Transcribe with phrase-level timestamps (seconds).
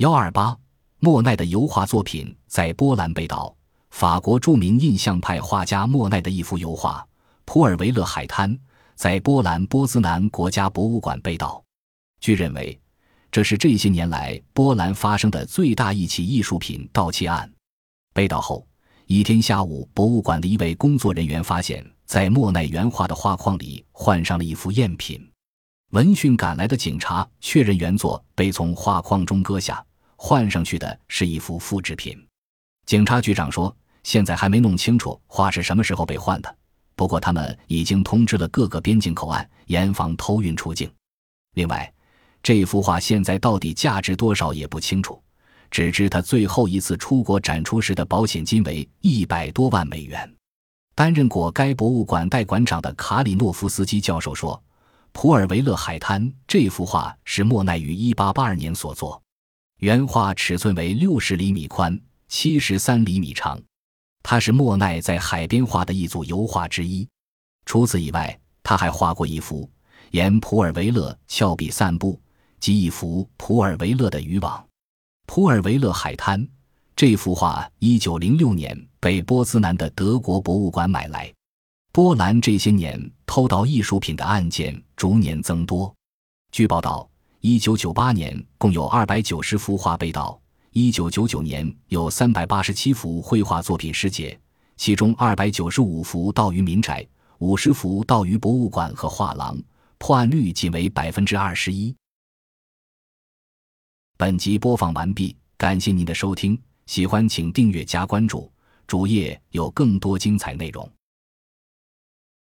[0.00, 0.56] 幺二八，
[0.98, 3.54] 莫奈的油画作品在波兰被盗。
[3.90, 7.06] 法国著名印象派画家莫奈的一幅油画
[7.44, 8.50] 《普尔维勒海滩》
[8.94, 11.62] 在波兰波兹南国家博物馆被盗。
[12.18, 12.80] 据认为，
[13.30, 17.52] 这是这些年来波兰发生的最大一起艺术品盗窃案。
[18.14, 18.66] 被盗后
[19.04, 25.30] 一天下午，博物馆的一位工作人员发现，在莫奈原画的画框里换上了一幅赝品。
[25.90, 29.84] 闻讯赶来的警察确认，原作被从画框中割下，
[30.22, 32.14] 换上去的是一幅复制品。
[32.84, 36.56] 警察局长说：“现在还没弄清楚画是什么时候被换的，
[36.94, 40.92] 不过他们已经通知了各个边境口岸，严防偷运出境。
[41.54, 41.90] 另外，
[42.42, 45.20] 这幅画现在到底价值多少也不清楚，
[45.70, 50.30] 只知他最后一次出国展出时的保险金为一百多万美元。”
[50.94, 54.62] 担任过该博物馆代馆长的卡里诺夫斯基教授说。
[55.12, 59.20] 普尔维勒海滩这幅画是莫奈于1882年所作，
[59.80, 61.98] 原画尺寸为60厘米宽、
[62.28, 63.58] 73厘米长。
[64.22, 67.08] 它是莫奈在海边画的一组油画之一。
[67.64, 69.68] 除此以外，他还画过一幅
[70.10, 72.20] 沿普尔维勒峭壁散步
[72.58, 74.62] 及一幅普尔维勒的渔网。
[75.26, 76.46] 普尔维勒海滩
[76.94, 81.32] 这幅画，1906年被波兹南的德国博物馆买来。
[81.90, 85.92] 波兰这些年偷盗艺术品的案件逐年增多。
[86.52, 87.09] 据报道
[87.42, 90.40] ，1998年共有290幅画被盗
[90.72, 94.38] ；1999年有387幅绘画作品失窃，
[94.76, 97.06] 其中295幅盗于民宅
[97.38, 99.60] ，50幅盗于博物馆和画廊，
[99.98, 101.94] 破案率仅为百分之二十一。
[104.16, 108.52] 本集播放完毕，感谢您的收听，喜欢请订阅加关注，
[108.86, 110.86] 主页有更多精彩内容。